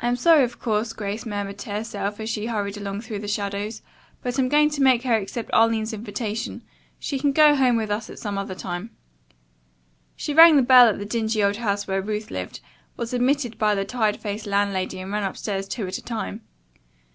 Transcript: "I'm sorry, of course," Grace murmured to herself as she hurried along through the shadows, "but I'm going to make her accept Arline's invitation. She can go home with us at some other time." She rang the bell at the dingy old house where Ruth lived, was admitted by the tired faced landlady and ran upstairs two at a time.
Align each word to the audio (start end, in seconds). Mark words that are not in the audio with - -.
"I'm 0.00 0.16
sorry, 0.16 0.42
of 0.42 0.58
course," 0.58 0.94
Grace 0.94 1.26
murmured 1.26 1.58
to 1.58 1.70
herself 1.70 2.18
as 2.18 2.30
she 2.30 2.46
hurried 2.46 2.78
along 2.78 3.02
through 3.02 3.18
the 3.18 3.28
shadows, 3.28 3.82
"but 4.22 4.38
I'm 4.38 4.48
going 4.48 4.70
to 4.70 4.80
make 4.82 5.02
her 5.02 5.14
accept 5.16 5.50
Arline's 5.52 5.92
invitation. 5.92 6.62
She 6.98 7.18
can 7.18 7.32
go 7.32 7.54
home 7.54 7.76
with 7.76 7.90
us 7.90 8.08
at 8.08 8.18
some 8.18 8.38
other 8.38 8.54
time." 8.54 8.88
She 10.16 10.32
rang 10.32 10.56
the 10.56 10.62
bell 10.62 10.88
at 10.88 10.98
the 10.98 11.04
dingy 11.04 11.44
old 11.44 11.56
house 11.56 11.86
where 11.86 12.00
Ruth 12.00 12.30
lived, 12.30 12.60
was 12.96 13.12
admitted 13.12 13.58
by 13.58 13.74
the 13.74 13.84
tired 13.84 14.16
faced 14.16 14.46
landlady 14.46 14.98
and 14.98 15.12
ran 15.12 15.24
upstairs 15.24 15.68
two 15.68 15.86
at 15.86 15.98
a 15.98 16.02
time. 16.02 16.40